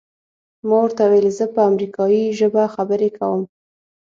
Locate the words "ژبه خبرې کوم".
2.39-3.41